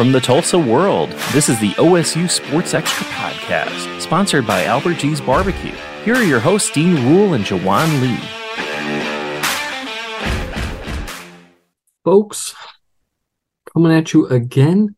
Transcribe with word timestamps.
from 0.00 0.12
the 0.12 0.18
Tulsa 0.18 0.58
world. 0.58 1.10
This 1.34 1.50
is 1.50 1.60
the 1.60 1.72
OSU 1.72 2.30
Sports 2.30 2.72
Extra 2.72 3.04
podcast, 3.08 4.00
sponsored 4.00 4.46
by 4.46 4.64
Albert 4.64 4.94
G's 4.94 5.20
Barbecue. 5.20 5.74
Here 6.06 6.14
are 6.14 6.22
your 6.22 6.40
hosts, 6.40 6.70
Dean 6.70 6.94
Ruhl 6.94 7.34
and 7.34 7.44
Juwan 7.44 8.00
Lee. 8.00 8.16
Folks, 12.02 12.54
coming 13.74 13.92
at 13.92 14.14
you 14.14 14.26
again 14.28 14.96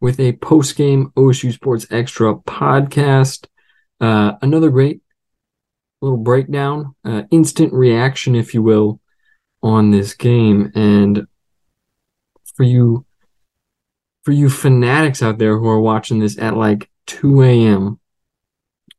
with 0.00 0.18
a 0.18 0.32
post-game 0.38 1.12
OSU 1.14 1.52
Sports 1.52 1.86
Extra 1.90 2.34
podcast. 2.36 3.48
Uh, 4.00 4.36
another 4.40 4.70
great 4.70 5.02
little 6.00 6.16
breakdown, 6.16 6.94
uh, 7.04 7.24
instant 7.30 7.74
reaction, 7.74 8.34
if 8.34 8.54
you 8.54 8.62
will, 8.62 8.98
on 9.62 9.90
this 9.90 10.14
game. 10.14 10.72
And 10.74 11.26
for 12.56 12.62
you, 12.62 13.04
for 14.28 14.32
you 14.32 14.50
fanatics 14.50 15.22
out 15.22 15.38
there 15.38 15.56
who 15.56 15.66
are 15.68 15.80
watching 15.80 16.18
this 16.18 16.36
at 16.36 16.54
like 16.54 16.90
2 17.06 17.42
a.m. 17.44 17.98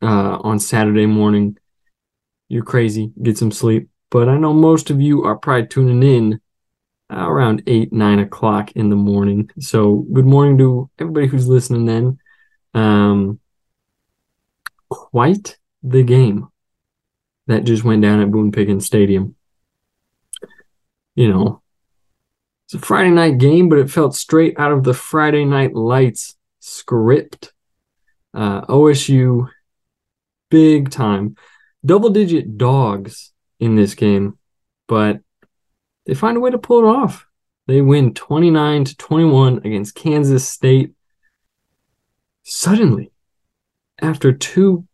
Uh, 0.01 0.39
on 0.41 0.57
Saturday 0.57 1.05
morning, 1.05 1.55
you're 2.47 2.63
crazy. 2.63 3.11
Get 3.21 3.37
some 3.37 3.51
sleep. 3.51 3.89
But 4.09 4.27
I 4.27 4.37
know 4.37 4.53
most 4.53 4.89
of 4.89 4.99
you 4.99 5.25
are 5.25 5.37
probably 5.37 5.67
tuning 5.67 6.01
in 6.01 6.41
uh, 7.13 7.29
around 7.29 7.61
8, 7.67 7.93
9 7.93 8.19
o'clock 8.21 8.71
in 8.71 8.89
the 8.89 8.95
morning. 8.95 9.51
So 9.59 9.97
good 10.11 10.25
morning 10.25 10.57
to 10.57 10.89
everybody 10.97 11.27
who's 11.27 11.47
listening 11.47 11.85
then. 11.85 12.17
Um, 12.73 13.39
quite 14.89 15.59
the 15.83 16.01
game 16.01 16.47
that 17.45 17.65
just 17.65 17.83
went 17.83 18.01
down 18.01 18.19
at 18.19 18.31
Boone 18.31 18.51
Pickens 18.51 18.87
Stadium. 18.87 19.35
You 21.13 21.31
know, 21.31 21.61
it's 22.69 22.75
a 22.75 22.85
Friday 22.85 23.09
night 23.09 23.39
game, 23.39 23.67
but 23.67 23.79
it 23.79 23.89
felt 23.89 24.15
straight 24.15 24.59
out 24.59 24.71
of 24.71 24.83
the 24.83 24.93
Friday 24.93 25.43
Night 25.43 25.73
Lights 25.73 26.35
script. 26.59 27.51
Uh, 28.31 28.61
OSU, 28.67 29.49
big 30.51 30.91
time, 30.91 31.35
double 31.83 32.11
digit 32.11 32.59
dogs 32.59 33.33
in 33.59 33.75
this 33.75 33.95
game, 33.95 34.37
but 34.87 35.19
they 36.05 36.13
find 36.13 36.37
a 36.37 36.39
way 36.39 36.51
to 36.51 36.59
pull 36.59 36.85
it 36.85 36.87
off. 36.87 37.25
They 37.65 37.81
win 37.81 38.13
29 38.13 38.83
to 38.83 38.97
21 38.97 39.61
against 39.65 39.95
Kansas 39.95 40.47
State. 40.47 40.93
Suddenly, 42.43 43.11
after 43.99 44.31
two 44.31 44.85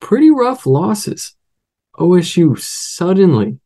pretty 0.00 0.32
rough 0.32 0.66
losses, 0.66 1.36
OSU 1.94 2.58
suddenly 2.58 3.60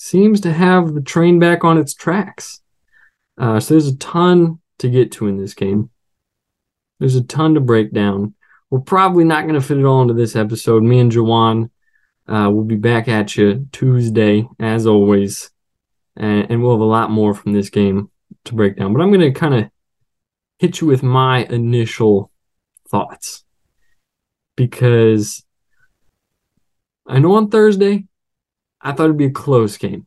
seems 0.00 0.40
to 0.40 0.52
have 0.52 0.94
the 0.94 1.02
train 1.02 1.38
back 1.38 1.62
on 1.62 1.76
its 1.76 1.92
tracks. 1.92 2.62
Uh, 3.36 3.60
so 3.60 3.74
there's 3.74 3.86
a 3.86 3.96
ton 3.96 4.58
to 4.78 4.88
get 4.88 5.12
to 5.12 5.26
in 5.26 5.36
this 5.36 5.52
game. 5.52 5.90
There's 6.98 7.16
a 7.16 7.22
ton 7.22 7.54
to 7.54 7.60
break 7.60 7.92
down. 7.92 8.34
We're 8.70 8.80
probably 8.80 9.24
not 9.24 9.42
going 9.42 9.60
to 9.60 9.60
fit 9.60 9.78
it 9.78 9.84
all 9.84 10.00
into 10.00 10.14
this 10.14 10.36
episode. 10.36 10.82
Me 10.82 11.00
and 11.00 11.12
Juwan 11.12 11.70
uh, 12.26 12.50
will 12.50 12.64
be 12.64 12.76
back 12.76 13.08
at 13.08 13.36
you 13.36 13.68
Tuesday, 13.72 14.48
as 14.58 14.86
always 14.86 15.50
and, 16.16 16.50
and 16.50 16.62
we'll 16.62 16.72
have 16.72 16.80
a 16.80 16.84
lot 16.84 17.10
more 17.10 17.34
from 17.34 17.52
this 17.52 17.68
game 17.68 18.10
to 18.44 18.54
break 18.54 18.76
down. 18.76 18.94
But 18.94 19.02
I'm 19.02 19.12
going 19.12 19.20
to 19.32 19.38
kind 19.38 19.54
of 19.54 19.70
hit 20.58 20.80
you 20.80 20.86
with 20.86 21.02
my 21.02 21.44
initial 21.44 22.30
thoughts 22.88 23.44
because 24.56 25.44
I 27.06 27.18
know 27.18 27.34
on 27.34 27.50
Thursday 27.50 28.06
I 28.80 28.92
thought 28.92 29.04
it'd 29.04 29.16
be 29.16 29.26
a 29.26 29.30
close 29.30 29.76
game. 29.76 30.06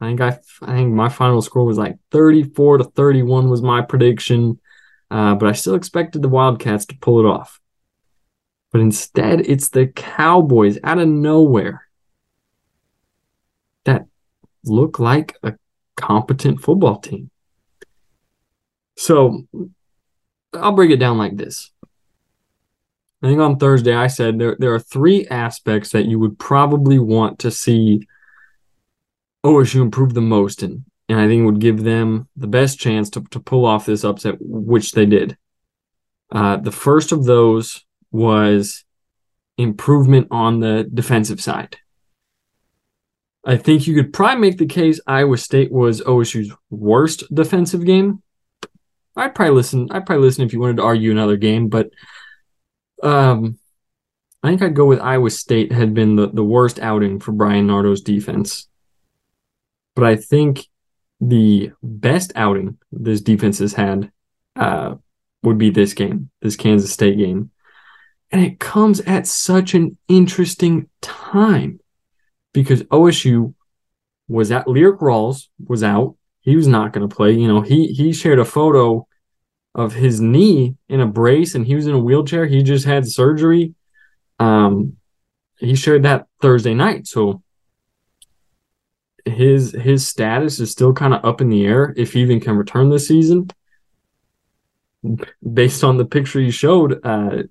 I 0.00 0.06
think 0.06 0.20
I, 0.20 0.38
I 0.62 0.74
think 0.74 0.92
my 0.92 1.08
final 1.08 1.42
score 1.42 1.64
was 1.64 1.78
like 1.78 1.96
34 2.10 2.78
to 2.78 2.84
31 2.84 3.48
was 3.48 3.62
my 3.62 3.82
prediction, 3.82 4.60
uh, 5.10 5.34
but 5.34 5.48
I 5.48 5.52
still 5.52 5.74
expected 5.74 6.22
the 6.22 6.28
Wildcats 6.28 6.86
to 6.86 6.98
pull 6.98 7.18
it 7.20 7.28
off. 7.28 7.60
But 8.70 8.80
instead, 8.80 9.40
it's 9.40 9.70
the 9.70 9.86
Cowboys 9.86 10.78
out 10.84 10.98
of 10.98 11.08
nowhere 11.08 11.88
that 13.84 14.06
look 14.64 14.98
like 14.98 15.36
a 15.42 15.54
competent 15.96 16.60
football 16.60 17.00
team. 17.00 17.30
So 18.96 19.46
I'll 20.52 20.72
break 20.72 20.90
it 20.90 20.98
down 20.98 21.18
like 21.18 21.36
this. 21.36 21.70
I 23.22 23.26
think 23.26 23.40
on 23.40 23.56
Thursday 23.56 23.94
I 23.94 24.06
said 24.06 24.38
there, 24.38 24.56
there 24.58 24.74
are 24.74 24.80
three 24.80 25.26
aspects 25.26 25.90
that 25.90 26.06
you 26.06 26.18
would 26.18 26.38
probably 26.38 26.98
want 26.98 27.40
to 27.40 27.50
see 27.50 28.06
OSU 29.44 29.80
improve 29.80 30.14
the 30.14 30.20
most 30.20 30.62
in. 30.62 30.84
And 31.08 31.18
I 31.18 31.26
think 31.26 31.44
would 31.44 31.60
give 31.60 31.82
them 31.82 32.28
the 32.36 32.46
best 32.46 32.78
chance 32.78 33.08
to, 33.10 33.22
to 33.30 33.40
pull 33.40 33.64
off 33.64 33.86
this 33.86 34.04
upset, 34.04 34.36
which 34.40 34.92
they 34.92 35.06
did. 35.06 35.36
Uh, 36.30 36.58
the 36.58 36.70
first 36.72 37.12
of 37.12 37.24
those 37.24 37.84
was 38.12 38.84
improvement 39.56 40.28
on 40.30 40.60
the 40.60 40.88
defensive 40.92 41.40
side. 41.40 41.76
I 43.44 43.56
think 43.56 43.86
you 43.86 43.94
could 43.94 44.12
probably 44.12 44.40
make 44.40 44.58
the 44.58 44.66
case 44.66 45.00
Iowa 45.06 45.38
State 45.38 45.72
was 45.72 46.02
OSU's 46.02 46.52
worst 46.70 47.24
defensive 47.34 47.84
game. 47.84 48.22
I'd 49.16 49.34
probably 49.34 49.54
listen. 49.54 49.88
I'd 49.90 50.06
probably 50.06 50.26
listen 50.26 50.44
if 50.44 50.52
you 50.52 50.60
wanted 50.60 50.76
to 50.76 50.84
argue 50.84 51.10
another 51.10 51.36
game, 51.36 51.68
but 51.68 51.90
um, 53.02 53.58
I 54.42 54.48
think 54.48 54.62
I'd 54.62 54.74
go 54.74 54.86
with 54.86 55.00
Iowa 55.00 55.30
State 55.30 55.72
had 55.72 55.94
been 55.94 56.16
the, 56.16 56.28
the 56.28 56.44
worst 56.44 56.78
outing 56.78 57.20
for 57.20 57.32
Bryan 57.32 57.66
Nardo's 57.66 58.02
defense. 58.02 58.68
But 59.94 60.04
I 60.04 60.16
think 60.16 60.66
the 61.20 61.72
best 61.82 62.32
outing 62.36 62.78
this 62.92 63.20
defense 63.20 63.58
has 63.58 63.72
had 63.72 64.12
uh, 64.54 64.94
would 65.42 65.58
be 65.58 65.70
this 65.70 65.92
game, 65.92 66.30
this 66.40 66.56
Kansas 66.56 66.92
State 66.92 67.18
game. 67.18 67.50
And 68.30 68.44
it 68.44 68.60
comes 68.60 69.00
at 69.00 69.26
such 69.26 69.74
an 69.74 69.96
interesting 70.06 70.88
time 71.00 71.80
because 72.52 72.82
OSU 72.84 73.54
was 74.28 74.52
at 74.52 74.66
Lyrik 74.66 75.00
Rawls 75.00 75.48
was 75.66 75.82
out. 75.82 76.16
He 76.40 76.54
was 76.54 76.66
not 76.66 76.92
going 76.92 77.08
to 77.08 77.14
play. 77.14 77.32
You 77.32 77.48
know, 77.48 77.62
he 77.62 77.88
he 77.88 78.12
shared 78.12 78.38
a 78.38 78.44
photo 78.44 79.07
of 79.78 79.94
his 79.94 80.20
knee 80.20 80.74
in 80.88 81.00
a 81.00 81.06
brace 81.06 81.54
and 81.54 81.64
he 81.64 81.76
was 81.76 81.86
in 81.86 81.94
a 81.94 81.98
wheelchair. 81.98 82.46
He 82.46 82.64
just 82.64 82.84
had 82.84 83.06
surgery. 83.06 83.74
Um, 84.40 84.96
he 85.56 85.76
shared 85.76 86.02
that 86.02 86.26
Thursday 86.42 86.74
night. 86.74 87.06
So 87.06 87.42
his 89.24 89.70
his 89.72 90.06
status 90.06 90.58
is 90.58 90.72
still 90.72 90.92
kind 90.92 91.14
of 91.14 91.24
up 91.24 91.40
in 91.40 91.48
the 91.48 91.64
air 91.64 91.94
if 91.96 92.14
he 92.14 92.22
even 92.22 92.40
can 92.40 92.56
return 92.56 92.90
this 92.90 93.06
season. 93.06 93.50
Based 95.52 95.84
on 95.84 95.96
the 95.96 96.04
picture 96.04 96.40
he 96.40 96.50
showed, 96.50 96.98
uh, 97.06 97.44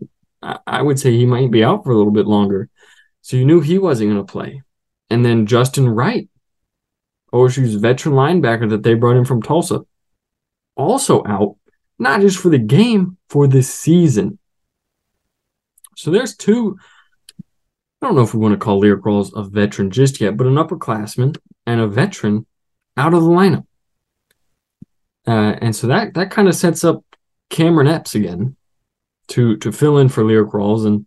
I 0.68 0.82
would 0.82 1.00
say 1.00 1.12
he 1.12 1.26
might 1.26 1.50
be 1.50 1.64
out 1.64 1.86
for 1.86 1.92
a 1.92 1.98
little 1.98 2.12
bit 2.12 2.28
longer. 2.28 2.68
So 3.22 3.38
you 3.38 3.46
knew 3.46 3.62
he 3.62 3.78
wasn't 3.78 4.12
going 4.12 4.26
to 4.26 4.30
play. 4.32 4.64
And 5.10 5.24
then 5.24 5.46
Justin 5.46 5.88
Wright, 5.88 6.28
OSU's 7.34 7.76
veteran 7.76 8.16
linebacker 8.16 8.70
that 8.72 8.84
they 8.84 8.96
brought 8.96 9.16
in 9.16 9.24
from 9.24 9.42
Tulsa, 9.42 9.86
also 10.76 11.24
out, 11.26 11.56
not 12.00 12.22
just 12.22 12.38
for 12.38 12.50
the 12.50 12.58
game, 12.58 13.18
for 13.30 13.48
the 13.48 13.64
season. 13.64 14.40
So 15.96 16.12
there's 16.12 16.36
two. 16.36 16.78
I 18.02 18.06
don't 18.06 18.16
know 18.16 18.22
if 18.22 18.34
we 18.34 18.40
want 18.40 18.54
to 18.54 18.64
call 18.64 18.80
Lyrik 18.80 19.02
Rawls 19.02 19.32
a 19.36 19.44
veteran 19.44 19.90
just 19.90 20.22
yet, 20.22 20.38
but 20.38 20.46
an 20.46 20.56
upperclassman 20.56 21.38
and 21.66 21.82
a 21.82 21.88
veteran 21.88 22.46
out 22.96 23.14
of 23.14 23.24
the 23.24 23.30
lineup. 23.30 23.66
Uh, 25.26 25.56
and 25.62 25.76
so 25.76 25.88
that 25.88 26.14
that 26.14 26.32
kind 26.32 26.48
of 26.48 26.56
sets 26.56 26.84
up 26.84 27.04
Cameron 27.50 27.88
Epps 27.88 28.16
again 28.16 28.56
to 29.30 29.58
to 29.58 29.72
fill 29.72 29.98
in 29.98 30.10
for 30.10 30.24
Lyrik 30.24 30.52
Rawls. 30.52 30.86
And 30.86 31.06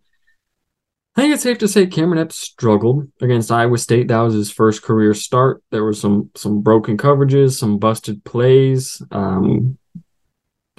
I 1.15 1.21
think 1.21 1.33
it's 1.33 1.43
safe 1.43 1.57
to 1.59 1.67
say 1.67 1.87
Cameron 1.87 2.19
Epps 2.19 2.37
struggled 2.37 3.07
against 3.21 3.51
Iowa 3.51 3.77
State. 3.77 4.09
That 4.09 4.19
was 4.19 4.33
his 4.33 4.51
first 4.51 4.83
career 4.83 5.13
start. 5.13 5.63
There 5.71 5.83
were 5.83 5.93
some 5.93 6.29
some 6.35 6.61
broken 6.61 6.97
coverages, 6.97 7.57
some 7.57 7.79
busted 7.79 8.23
plays. 8.23 9.01
Um, 9.11 9.77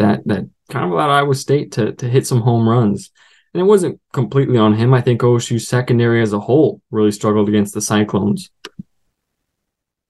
that 0.03 0.27
that 0.27 0.49
kind 0.71 0.85
of 0.85 0.93
allowed 0.93 1.11
Iowa 1.11 1.35
State 1.35 1.73
to 1.73 1.93
to 1.93 2.09
hit 2.09 2.27
some 2.27 2.41
home 2.41 2.69
runs. 2.69 3.11
And 3.55 3.61
it 3.61 3.65
wasn't 3.65 4.01
completely 4.13 4.57
on 4.57 4.75
him. 4.75 4.95
I 4.95 5.03
think 5.03 5.21
OSU's 5.21 5.69
secondary 5.69 6.23
as 6.23 6.33
a 6.33 6.41
whole 6.41 6.81
really 6.91 7.13
struggled 7.13 7.49
against 7.49 7.75
the 7.75 7.83
Cyclones. 7.83 8.51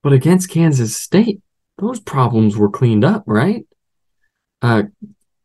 But 0.02 0.12
against 0.12 0.50
Kansas 0.50 0.96
State, 0.96 1.40
those 1.78 1.98
problems 1.98 2.56
were 2.56 2.70
cleaned 2.70 3.04
up, 3.04 3.24
right? 3.26 3.66
Uh, 4.60 4.84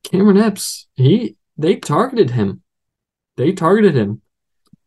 Cameron 0.03 0.37
Epps, 0.37 0.87
he 0.95 1.35
they 1.57 1.75
targeted 1.75 2.31
him. 2.31 2.61
They 3.35 3.51
targeted 3.51 3.95
him 3.95 4.21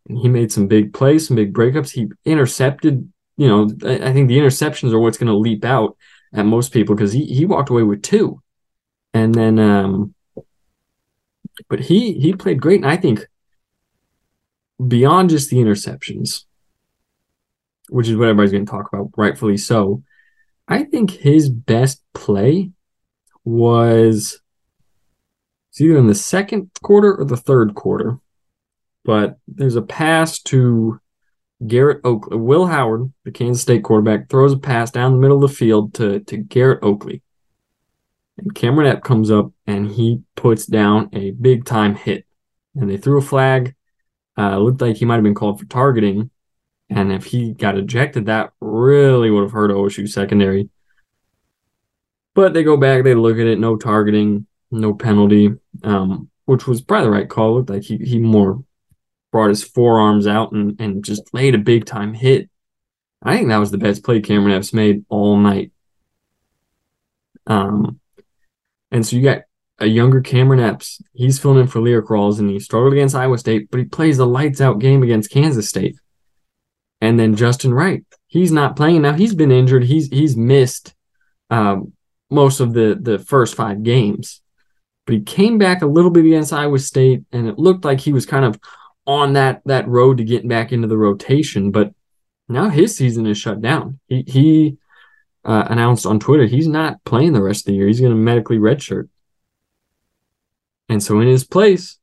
And 0.09 0.19
he 0.19 0.29
made 0.29 0.53
some 0.53 0.67
big 0.67 0.93
plays, 0.93 1.27
some 1.27 1.37
big 1.37 1.53
breakups. 1.53 1.91
He 1.91 2.09
intercepted, 2.25 3.11
you 3.37 3.49
know, 3.49 3.65
I, 3.85 4.13
think 4.13 4.29
the 4.29 4.39
interceptions 4.39 4.93
are 4.93 5.01
what's 5.01 5.19
going 5.19 5.29
to 5.29 5.37
leap 5.37 5.65
out 5.65 5.97
at 6.33 6.47
most 6.47 6.73
people 6.73 6.95
because 6.95 7.13
he, 7.13 7.27
he 7.27 7.45
walked 7.45 7.71
away 7.71 7.83
with 7.83 8.03
two. 8.03 8.41
And 9.13 9.35
then, 9.35 9.59
um, 9.59 10.15
but 11.69 11.81
he, 11.81 12.15
he 12.15 12.33
played 12.33 12.61
great. 12.61 12.83
And 12.83 12.91
I 12.91 12.97
think 12.97 13.27
beyond 14.87 15.31
just 15.31 15.51
the 15.51 15.57
interceptions, 15.57 16.45
which 17.89 18.09
is 18.09 18.17
what 18.17 18.29
everybody's 18.29 18.53
going 18.53 18.67
to 18.67 18.71
talk 18.71 18.89
about, 18.93 19.11
rightfully 19.17 19.57
so, 19.57 20.03
I 20.69 20.85
think 20.85 21.11
his 21.11 21.49
best 21.49 22.03
play 22.15 22.71
was 23.45 24.41
It's 25.71 25.81
either 25.81 25.99
in 25.99 26.07
the 26.07 26.15
second 26.15 26.71
quarter 26.83 27.15
or 27.15 27.25
the 27.25 27.37
third 27.37 27.75
quarter. 27.75 28.19
But 29.05 29.39
there's 29.49 29.77
a 29.77 29.83
pass 29.83 30.41
to 30.43 31.01
Garrett 31.67 32.01
Oakley. 32.05 32.37
Will 32.37 32.67
Howard, 32.67 33.13
the 33.25 33.33
Kansas 33.33 33.63
State 33.63 33.83
quarterback, 33.83 34.29
throws 34.29 34.53
a 34.53 34.59
pass 34.59 34.91
down 34.91 35.13
the 35.13 35.19
middle 35.19 35.43
of 35.43 35.51
the 35.51 35.57
field 35.57 35.95
to, 35.95 36.21
to 36.21 36.37
Garrett 36.37 36.83
Oakley. 36.83 37.23
And 38.41 38.55
Cameron 38.55 38.95
Epp 38.95 39.03
comes 39.03 39.31
up 39.31 39.53
and 39.67 39.91
he 39.91 40.23
puts 40.35 40.67
down 40.67 41.11
a 41.13 41.33
big 41.33 41.65
time 41.65 41.95
hit. 41.95 42.27
And 42.75 42.89
they 42.89 42.97
threw 42.97 43.19
a 43.19 43.23
flag. 43.23 43.75
Uh, 44.39 44.59
looked 44.59 44.81
like 44.81 44.97
he 44.97 45.05
might 45.05 45.17
have 45.17 45.25
been 45.25 45.35
called 45.35 45.59
for 45.59 45.67
targeting. 45.67 46.31
And 46.89 47.13
if 47.13 47.27
he 47.27 47.53
got 47.53 47.77
ejected, 47.77 48.27
that 48.27 48.53
really 48.61 49.31
would 49.31 49.43
have 49.43 49.53
hurt 49.53 49.71
OSU 49.71 50.09
secondary. 50.09 50.71
But 52.35 52.55
they 52.55 52.63
go 52.63 52.77
back, 52.77 53.05
they 53.05 53.15
look 53.15 53.39
at 53.39 53.47
it, 53.47 53.59
no 53.59 53.77
targeting, 53.77 54.47
no 54.71 54.95
penalty, 54.95 55.51
um, 55.83 56.31
which 56.47 56.67
was 56.67 56.81
probably 56.81 57.07
the 57.07 57.11
right 57.11 57.29
call. 57.29 57.57
Looked 57.57 57.71
like 57.71 57.83
he, 57.83 57.99
he 57.99 58.19
more 58.19 58.65
brought 59.31 59.49
his 59.49 59.63
forearms 59.63 60.27
out 60.27 60.53
and, 60.53 60.81
and 60.81 61.05
just 61.05 61.33
laid 61.35 61.55
a 61.55 61.59
big 61.59 61.85
time 61.85 62.15
hit. 62.15 62.49
I 63.23 63.37
think 63.37 63.49
that 63.49 63.59
was 63.59 63.71
the 63.71 63.79
best 63.79 64.03
play 64.03 64.21
Cameron 64.21 64.55
Epps 64.55 64.73
made 64.73 65.05
all 65.09 65.37
night. 65.37 65.73
Um, 67.47 68.01
and 68.91 69.07
so 69.07 69.17
you 69.17 69.23
got 69.23 69.43
a 69.79 69.87
younger 69.87 70.21
Cameron 70.21 70.61
Epps. 70.61 71.03
He's 71.13 71.39
filling 71.39 71.61
in 71.61 71.67
for 71.67 71.81
Lyrik 71.81 72.09
Rawls, 72.09 72.39
and 72.39 72.51
he 72.51 72.61
struggled 72.61 72.93
against 72.93 73.15
Iowa 73.15 73.39
State, 73.39 73.71
but 73.71 73.79
he 73.79 73.87
plays 73.87 74.19
the 74.19 74.27
lights 74.27 74.61
out 74.61 74.79
game 74.79 75.03
against 75.03 75.31
Kansas 75.31 75.69
State. 75.69 75.97
And 77.01 77.19
then 77.19 77.35
Justin 77.35 77.73
Wright, 77.73 78.05
he's 78.27 78.53
not 78.53 78.77
playing 78.77 79.03
now. 79.03 79.15
He's 79.15 79.35
been 79.35 79.51
injured. 79.51 79.85
He's 79.85 80.09
he's 80.09 80.37
missed 80.37 80.95
um, 81.49 81.93
most 82.31 82.61
of 82.61 82.75
the 82.75 82.99
the 83.01 83.19
first 83.19 83.55
five 83.55 83.83
games, 83.83 84.43
but 85.07 85.15
he 85.15 85.23
came 85.23 85.57
back 85.57 85.81
a 85.81 85.87
little 85.87 86.11
bit 86.11 86.27
against 86.27 86.53
Iowa 86.53 86.79
State, 86.79 87.23
and 87.33 87.49
it 87.49 87.59
looked 87.59 87.87
like 87.87 88.01
he 88.01 88.13
was 88.13 88.27
kind 88.27 88.45
of 88.45 88.61
on 89.07 89.33
that 89.33 89.63
that 89.65 89.89
road 89.89 90.19
to 90.19 90.25
getting 90.25 90.49
back 90.49 90.73
into 90.73 90.89
the 90.89 90.99
rotation. 90.99 91.71
But 91.71 91.95
now 92.49 92.69
his 92.69 92.97
season 92.97 93.27
is 93.27 93.39
shut 93.39 93.63
down. 93.63 93.99
He 94.09 94.25
he 94.27 94.79
uh, 95.45 95.67
announced 95.69 96.07
on 96.07 96.21
Twitter 96.21 96.47
he's 96.47 96.69
not 96.69 97.03
playing 97.05 97.33
the 97.33 97.43
rest 97.43 97.63
of 97.63 97.67
the 97.67 97.75
year. 97.75 97.87
He's 97.87 98.01
going 98.01 98.13
to 98.13 98.17
medically 98.17 98.59
redshirt. 98.59 99.09
And 100.89 101.03
so 101.03 101.21
in 101.21 101.29
his 101.29 101.45
place, 101.45 101.99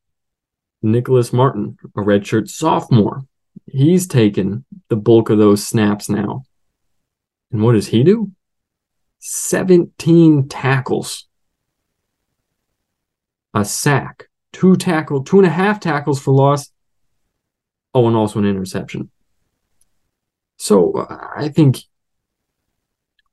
Nicholas 0.81 1.33
Martin, 1.33 1.77
a 1.95 2.01
redshirt 2.01 2.49
sophomore, 2.49 3.25
he's 3.65 4.07
taken 4.07 4.65
the 4.89 4.95
bulk 4.95 5.29
of 5.29 5.37
those 5.37 5.65
snaps 5.65 6.09
now. 6.09 6.43
And 7.51 7.61
what 7.61 7.73
does 7.73 7.87
he 7.87 8.03
do? 8.03 8.31
17 9.19 10.47
tackles, 10.47 11.27
a 13.53 13.65
sack, 13.65 14.29
two 14.53 14.75
tackle, 14.75 15.23
two 15.23 15.39
and 15.39 15.47
a 15.47 15.51
half 15.51 15.79
tackles 15.79 16.21
for 16.21 16.33
loss. 16.33 16.71
Oh, 17.93 18.07
and 18.07 18.15
also 18.15 18.39
an 18.39 18.45
interception. 18.45 19.09
So 20.57 20.93
uh, 20.93 21.27
I 21.35 21.49
think 21.49 21.79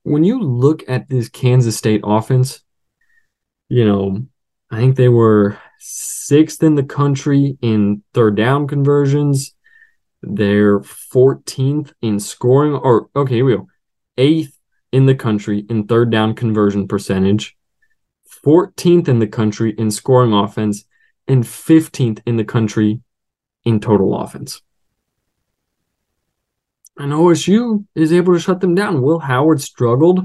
when 0.04 0.22
you 0.22 0.40
look 0.40 0.84
at 0.88 1.08
this 1.08 1.28
Kansas 1.28 1.76
State 1.76 2.02
offense, 2.04 2.62
you 3.68 3.84
know, 3.84 4.26
I 4.70 4.78
think 4.78 4.96
they 4.96 5.08
were 5.08 5.58
sixth 5.80 6.62
in 6.62 6.74
the 6.74 6.84
country 6.84 7.58
in 7.60 8.02
third 8.12 8.36
down 8.36 8.68
conversions. 8.68 9.54
They're 10.22 10.80
14th 10.80 11.92
in 12.00 12.20
scoring, 12.20 12.74
or 12.74 13.08
okay, 13.16 13.36
here 13.36 13.44
we 13.44 13.56
go. 13.56 13.66
Eighth 14.16 14.58
in 14.92 15.06
the 15.06 15.14
country 15.14 15.64
in 15.68 15.86
third 15.86 16.10
down 16.10 16.34
conversion 16.34 16.86
percentage, 16.86 17.56
14th 18.44 19.08
in 19.08 19.18
the 19.18 19.26
country 19.26 19.74
in 19.76 19.90
scoring 19.90 20.32
offense, 20.32 20.84
and 21.26 21.44
15th 21.44 22.20
in 22.26 22.36
the 22.36 22.44
country 22.44 23.00
in 23.64 23.80
total 23.80 24.14
offense 24.18 24.60
and 26.96 27.12
OSU 27.12 27.84
is 27.94 28.12
able 28.12 28.34
to 28.34 28.40
shut 28.40 28.60
them 28.60 28.74
down. 28.74 29.02
Will 29.02 29.20
Howard 29.20 29.60
struggled 29.60 30.20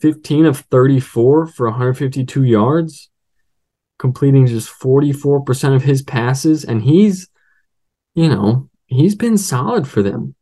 15 0.00 0.46
of 0.46 0.58
34 0.58 1.46
for 1.46 1.70
152 1.70 2.42
yards, 2.42 3.10
completing 3.98 4.46
just 4.46 4.68
44% 4.68 5.74
of 5.74 5.82
his 5.82 6.02
passes. 6.02 6.64
And 6.64 6.82
he's, 6.82 7.28
you 8.14 8.28
know, 8.28 8.68
he's 8.86 9.14
been 9.14 9.38
solid 9.38 9.86
for 9.86 10.02
them. 10.02 10.34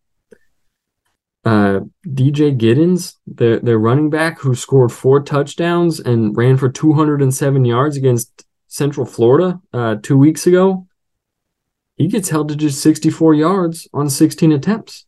Uh, 1.45 1.81
DJ 2.07 2.57
Giddens, 2.57 3.17
their, 3.27 3.59
their 3.59 3.79
running 3.79 4.11
back 4.11 4.39
who 4.39 4.55
scored 4.55 4.93
four 4.93 5.21
touchdowns 5.21 5.99
and 5.99 6.37
ran 6.37 6.57
for 6.57 6.69
207 6.69 7.65
yards 7.65 7.97
against 7.97 8.47
Central 8.69 9.05
Florida 9.05 9.61
uh, 9.73 9.97
two 10.03 10.17
weeks 10.17 10.47
ago, 10.47 10.87
he 11.97 12.09
gets 12.09 12.31
held 12.31 12.49
to 12.49 12.57
just 12.57 12.81
64 12.81 13.35
yards 13.35 13.87
on 13.93 14.09
16 14.09 14.51
attempts. 14.51 15.05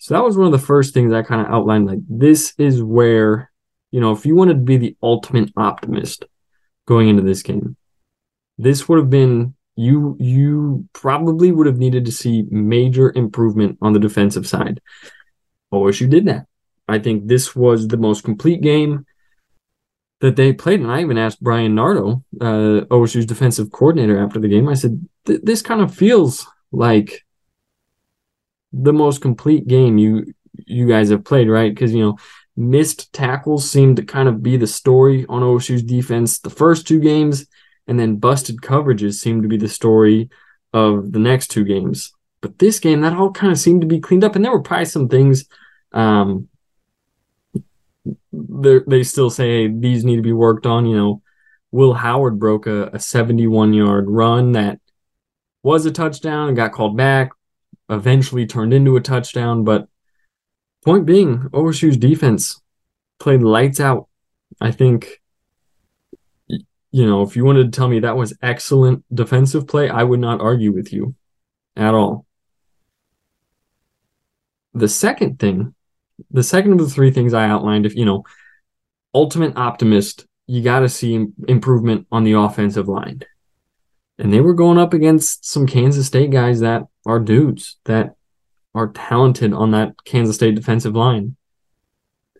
So 0.00 0.14
that 0.14 0.24
was 0.24 0.38
one 0.38 0.46
of 0.46 0.52
the 0.52 0.66
first 0.66 0.94
things 0.94 1.12
I 1.12 1.20
kind 1.20 1.42
of 1.42 1.52
outlined. 1.52 1.86
Like, 1.86 1.98
this 2.08 2.54
is 2.56 2.82
where, 2.82 3.52
you 3.90 4.00
know, 4.00 4.12
if 4.12 4.24
you 4.24 4.34
wanted 4.34 4.54
to 4.54 4.60
be 4.60 4.78
the 4.78 4.96
ultimate 5.02 5.52
optimist 5.58 6.24
going 6.86 7.10
into 7.10 7.22
this 7.22 7.42
game, 7.42 7.76
this 8.56 8.88
would 8.88 8.98
have 8.98 9.10
been 9.10 9.54
you 9.76 10.16
you 10.18 10.88
probably 10.94 11.52
would 11.52 11.66
have 11.66 11.76
needed 11.76 12.06
to 12.06 12.12
see 12.12 12.46
major 12.50 13.12
improvement 13.14 13.76
on 13.82 13.92
the 13.92 13.98
defensive 13.98 14.46
side. 14.46 14.80
OSU 15.70 16.08
did 16.08 16.24
that. 16.24 16.46
I 16.88 16.98
think 16.98 17.26
this 17.26 17.54
was 17.54 17.86
the 17.86 17.98
most 17.98 18.24
complete 18.24 18.62
game 18.62 19.04
that 20.20 20.36
they 20.36 20.54
played. 20.54 20.80
And 20.80 20.90
I 20.90 21.02
even 21.02 21.18
asked 21.18 21.42
Bryan 21.42 21.74
Nardo, 21.74 22.24
uh, 22.40 22.86
OSU's 22.90 23.26
defensive 23.26 23.70
coordinator, 23.70 24.18
after 24.18 24.40
the 24.40 24.48
game. 24.48 24.66
I 24.66 24.74
said, 24.74 25.06
"This 25.26 25.60
kind 25.60 25.82
of 25.82 25.94
feels 25.94 26.46
like 26.72 27.22
the 28.72 28.92
most 28.92 29.20
complete 29.20 29.66
game 29.66 29.98
you 29.98 30.32
you 30.66 30.86
guys 30.86 31.10
have 31.10 31.24
played, 31.24 31.48
right? 31.48 31.72
Because 31.72 31.94
you 31.94 32.02
know 32.02 32.18
missed 32.56 33.12
tackles 33.12 33.70
seemed 33.70 33.96
to 33.96 34.02
kind 34.02 34.28
of 34.28 34.42
be 34.42 34.56
the 34.56 34.66
story 34.66 35.24
on 35.28 35.42
OSU's 35.42 35.82
defense 35.82 36.38
the 36.38 36.50
first 36.50 36.86
two 36.86 37.00
games, 37.00 37.46
and 37.86 37.98
then 37.98 38.16
busted 38.16 38.56
coverages 38.56 39.14
seemed 39.14 39.42
to 39.42 39.48
be 39.48 39.56
the 39.56 39.68
story 39.68 40.28
of 40.72 41.12
the 41.12 41.18
next 41.18 41.48
two 41.48 41.64
games. 41.64 42.12
But 42.40 42.58
this 42.58 42.78
game, 42.78 43.00
that 43.02 43.12
all 43.12 43.32
kind 43.32 43.52
of 43.52 43.58
seemed 43.58 43.82
to 43.82 43.86
be 43.86 44.00
cleaned 44.00 44.24
up, 44.24 44.36
and 44.36 44.44
there 44.44 44.52
were 44.52 44.62
probably 44.62 44.86
some 44.86 45.08
things. 45.08 45.46
Um, 45.92 46.48
they 48.32 49.02
still 49.02 49.30
say 49.30 49.62
hey, 49.62 49.68
these 49.68 50.04
need 50.04 50.16
to 50.16 50.22
be 50.22 50.32
worked 50.32 50.66
on. 50.66 50.86
You 50.86 50.96
know, 50.96 51.22
Will 51.70 51.94
Howard 51.94 52.38
broke 52.38 52.66
a, 52.66 52.86
a 52.88 52.98
71 52.98 53.74
yard 53.74 54.06
run 54.08 54.52
that 54.52 54.80
was 55.62 55.84
a 55.84 55.90
touchdown 55.90 56.48
and 56.48 56.56
got 56.56 56.72
called 56.72 56.96
back 56.96 57.30
eventually 57.90 58.46
turned 58.46 58.72
into 58.72 58.96
a 58.96 59.00
touchdown. 59.00 59.64
But 59.64 59.88
point 60.84 61.04
being, 61.04 61.48
OSU's 61.52 61.96
defense 61.96 62.60
played 63.18 63.42
lights 63.42 63.80
out. 63.80 64.08
I 64.60 64.70
think, 64.70 65.20
you 66.48 67.06
know, 67.06 67.22
if 67.22 67.36
you 67.36 67.44
wanted 67.44 67.72
to 67.72 67.76
tell 67.76 67.88
me 67.88 68.00
that 68.00 68.16
was 68.16 68.36
excellent 68.42 69.04
defensive 69.14 69.66
play, 69.68 69.90
I 69.90 70.02
would 70.02 70.20
not 70.20 70.40
argue 70.40 70.72
with 70.72 70.92
you 70.92 71.14
at 71.76 71.94
all. 71.94 72.26
The 74.72 74.88
second 74.88 75.38
thing, 75.38 75.74
the 76.30 76.42
second 76.42 76.72
of 76.72 76.78
the 76.78 76.88
three 76.88 77.10
things 77.10 77.34
I 77.34 77.48
outlined, 77.48 77.86
if 77.86 77.94
you 77.94 78.04
know, 78.04 78.24
ultimate 79.12 79.56
optimist, 79.56 80.26
you 80.46 80.62
got 80.62 80.80
to 80.80 80.88
see 80.88 81.26
improvement 81.48 82.06
on 82.10 82.24
the 82.24 82.32
offensive 82.32 82.88
line. 82.88 83.22
And 84.18 84.32
they 84.32 84.40
were 84.40 84.54
going 84.54 84.78
up 84.78 84.92
against 84.92 85.44
some 85.44 85.66
Kansas 85.66 86.06
State 86.06 86.30
guys 86.30 86.60
that 86.60 86.84
are 87.06 87.18
dudes 87.18 87.76
that 87.84 88.14
are 88.74 88.88
talented 88.88 89.52
on 89.52 89.70
that 89.72 90.04
Kansas 90.04 90.36
State 90.36 90.54
defensive 90.54 90.94
line. 90.94 91.36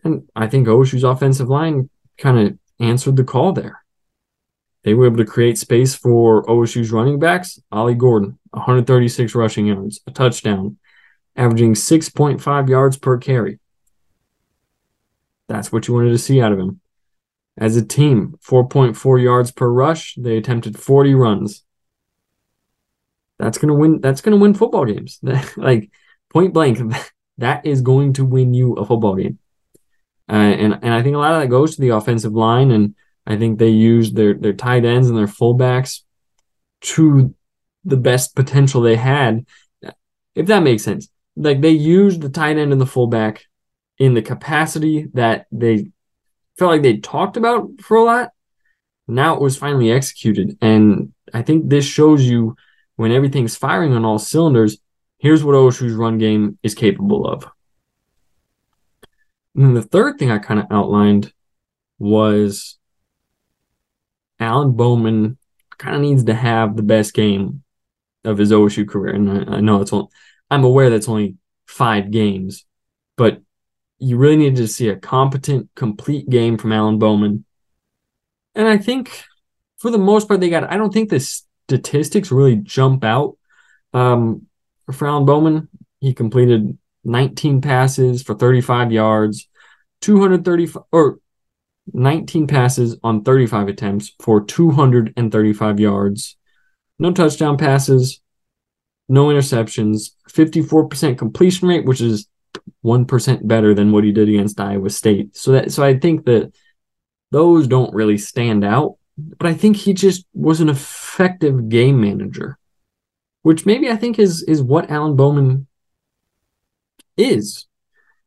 And 0.03 0.29
I 0.35 0.47
think 0.47 0.67
OSU's 0.67 1.03
offensive 1.03 1.49
line 1.49 1.89
kind 2.17 2.39
of 2.39 2.57
answered 2.79 3.15
the 3.15 3.23
call 3.23 3.53
there. 3.53 3.83
They 4.83 4.93
were 4.93 5.05
able 5.05 5.17
to 5.17 5.25
create 5.25 5.57
space 5.57 5.93
for 5.93 6.43
OSU's 6.45 6.91
running 6.91 7.19
backs. 7.19 7.59
Ollie 7.71 7.93
Gordon, 7.93 8.39
136 8.51 9.35
rushing 9.35 9.67
yards, 9.67 9.99
a 10.07 10.11
touchdown, 10.11 10.77
averaging 11.35 11.75
6.5 11.75 12.69
yards 12.69 12.97
per 12.97 13.17
carry. 13.17 13.59
That's 15.47 15.71
what 15.71 15.87
you 15.87 15.93
wanted 15.93 16.11
to 16.11 16.17
see 16.17 16.41
out 16.41 16.51
of 16.51 16.59
him. 16.59 16.79
As 17.57 17.75
a 17.75 17.85
team, 17.85 18.39
4.4 18.43 19.21
yards 19.21 19.51
per 19.51 19.69
rush. 19.69 20.15
They 20.15 20.37
attempted 20.37 20.79
40 20.79 21.13
runs 21.13 21.63
that's 23.41 23.57
gonna 23.57 23.73
win. 23.73 24.01
That's 24.01 24.21
gonna 24.21 24.37
win 24.37 24.53
football 24.53 24.85
games. 24.85 25.19
like 25.57 25.89
point 26.29 26.53
blank, 26.53 26.79
that 27.37 27.65
is 27.65 27.81
going 27.81 28.13
to 28.13 28.25
win 28.25 28.53
you 28.53 28.73
a 28.73 28.85
football 28.85 29.15
game. 29.15 29.39
Uh, 30.29 30.35
and 30.35 30.79
and 30.81 30.93
I 30.93 31.01
think 31.01 31.15
a 31.15 31.19
lot 31.19 31.33
of 31.33 31.41
that 31.41 31.47
goes 31.47 31.75
to 31.75 31.81
the 31.81 31.89
offensive 31.89 32.33
line, 32.33 32.71
and 32.71 32.95
I 33.25 33.37
think 33.37 33.59
they 33.59 33.69
use 33.69 34.11
their 34.11 34.33
their 34.33 34.53
tight 34.53 34.85
ends 34.85 35.09
and 35.09 35.17
their 35.17 35.27
fullbacks 35.27 36.01
to 36.81 37.35
the 37.83 37.97
best 37.97 38.35
potential 38.35 38.81
they 38.81 38.95
had, 38.95 39.45
if 40.35 40.47
that 40.47 40.63
makes 40.63 40.83
sense. 40.83 41.09
Like 41.35 41.61
they 41.61 41.71
used 41.71 42.21
the 42.21 42.29
tight 42.29 42.57
end 42.57 42.71
and 42.71 42.81
the 42.81 42.85
fullback 42.85 43.45
in 43.97 44.13
the 44.13 44.21
capacity 44.21 45.07
that 45.13 45.47
they 45.51 45.91
felt 46.57 46.71
like 46.71 46.81
they 46.81 46.97
talked 46.97 47.37
about 47.37 47.69
for 47.81 47.97
a 47.97 48.03
lot. 48.03 48.31
Now 49.07 49.35
it 49.35 49.41
was 49.41 49.57
finally 49.57 49.91
executed. 49.91 50.57
And 50.61 51.13
I 51.33 51.41
think 51.41 51.69
this 51.69 51.85
shows 51.85 52.23
you 52.23 52.55
when 53.01 53.11
everything's 53.11 53.55
firing 53.55 53.93
on 53.93 54.05
all 54.05 54.19
cylinders, 54.19 54.77
here's 55.17 55.43
what 55.43 55.55
OSU's 55.55 55.95
run 55.95 56.19
game 56.19 56.59
is 56.61 56.75
capable 56.75 57.25
of. 57.25 57.49
And 59.55 59.65
then 59.65 59.73
the 59.73 59.81
third 59.81 60.19
thing 60.19 60.29
I 60.29 60.37
kind 60.37 60.59
of 60.59 60.67
outlined 60.69 61.33
was 61.97 62.77
Alan 64.39 64.73
Bowman 64.73 65.39
kind 65.79 65.95
of 65.95 66.01
needs 66.03 66.25
to 66.25 66.35
have 66.35 66.75
the 66.75 66.83
best 66.83 67.15
game 67.15 67.63
of 68.23 68.37
his 68.37 68.51
OSU 68.51 68.87
career. 68.87 69.15
And 69.15 69.49
I, 69.49 69.55
I 69.55 69.61
know 69.61 69.81
it's 69.81 69.91
only, 69.91 70.09
I'm 70.51 70.63
aware 70.63 70.91
that's 70.91 71.09
only 71.09 71.37
five 71.65 72.11
games, 72.11 72.65
but 73.17 73.41
you 73.97 74.17
really 74.17 74.37
need 74.37 74.57
to 74.57 74.67
see 74.67 74.89
a 74.89 74.95
competent, 74.95 75.71
complete 75.73 76.29
game 76.29 76.55
from 76.55 76.71
Alan 76.71 76.99
Bowman. 76.99 77.45
And 78.53 78.67
I 78.67 78.77
think 78.77 79.23
for 79.79 79.89
the 79.89 79.97
most 79.97 80.27
part, 80.27 80.39
they 80.39 80.51
got, 80.51 80.71
I 80.71 80.77
don't 80.77 80.93
think 80.93 81.09
the 81.09 81.41
statistics 81.67 82.31
really 82.31 82.55
jump 82.57 83.03
out. 83.03 83.37
Um, 83.93 84.47
for 84.91 85.07
Alan 85.07 85.25
Bowman, 85.25 85.69
he 85.99 86.13
completed 86.13 86.77
19 87.03 87.61
passes 87.61 88.23
for 88.23 88.35
35 88.35 88.91
yards, 88.91 89.47
235 90.01 90.83
or 90.91 91.19
19 91.93 92.47
passes 92.47 92.97
on 93.03 93.23
35 93.23 93.67
attempts 93.67 94.13
for 94.19 94.43
235 94.43 95.79
yards, 95.79 96.37
no 96.99 97.11
touchdown 97.11 97.57
passes, 97.57 98.21
no 99.09 99.27
interceptions, 99.27 100.11
54% 100.29 101.17
completion 101.17 101.67
rate, 101.67 101.85
which 101.85 102.01
is 102.01 102.27
1% 102.85 103.47
better 103.47 103.73
than 103.73 103.91
what 103.91 104.03
he 104.03 104.11
did 104.11 104.29
against 104.29 104.59
Iowa 104.59 104.89
State. 104.89 105.35
So 105.35 105.53
that 105.53 105.71
so 105.71 105.83
I 105.83 105.97
think 105.97 106.25
that 106.25 106.53
those 107.31 107.67
don't 107.67 107.93
really 107.93 108.17
stand 108.17 108.63
out, 108.63 108.97
but 109.17 109.47
I 109.47 109.53
think 109.53 109.77
he 109.77 109.93
just 109.93 110.25
was 110.33 110.61
an 110.61 110.69
effective 110.69 111.00
game 111.69 112.01
manager, 112.01 112.57
which 113.41 113.65
maybe 113.65 113.89
I 113.89 113.95
think 113.95 114.19
is 114.19 114.43
is 114.43 114.61
what 114.61 114.89
Alan 114.89 115.15
Bowman 115.15 115.67
is. 117.17 117.67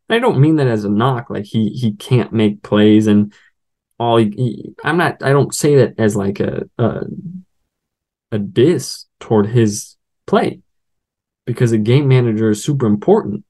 I 0.08 0.18
don't 0.18 0.40
mean 0.40 0.56
that 0.56 0.66
as 0.66 0.84
a 0.84 0.90
knock, 0.90 1.30
like 1.30 1.44
he 1.44 1.70
he 1.70 1.92
can't 1.92 2.32
make 2.32 2.62
plays 2.62 3.06
and 3.06 3.32
all. 3.98 4.18
He, 4.18 4.30
he, 4.36 4.74
I'm 4.84 4.96
not. 4.96 5.22
I 5.22 5.30
don't 5.30 5.54
say 5.54 5.76
that 5.76 5.94
as 5.98 6.14
like 6.14 6.40
a, 6.40 6.62
a 6.78 7.02
a 8.32 8.38
diss 8.38 9.06
toward 9.20 9.46
his 9.46 9.96
play 10.26 10.60
because 11.46 11.72
a 11.72 11.78
game 11.78 12.08
manager 12.08 12.50
is 12.50 12.62
super 12.62 12.86
important. 12.86 13.44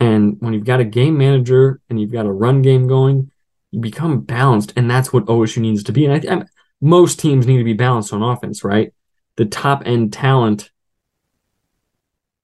And 0.00 0.36
when 0.40 0.52
you've 0.52 0.64
got 0.64 0.80
a 0.80 0.84
game 0.84 1.16
manager 1.16 1.80
and 1.88 2.00
you've 2.00 2.12
got 2.12 2.26
a 2.26 2.32
run 2.32 2.62
game 2.62 2.86
going, 2.86 3.30
you 3.70 3.80
become 3.80 4.20
balanced, 4.20 4.72
and 4.76 4.90
that's 4.90 5.12
what 5.12 5.26
OSU 5.26 5.58
needs 5.58 5.82
to 5.84 5.92
be. 5.92 6.06
And 6.06 6.28
I, 6.28 6.44
most 6.80 7.18
teams 7.18 7.46
need 7.46 7.58
to 7.58 7.64
be 7.64 7.72
balanced 7.72 8.12
on 8.12 8.22
offense, 8.22 8.64
right? 8.64 8.92
The 9.36 9.44
top 9.44 9.82
end 9.86 10.12
talent 10.12 10.70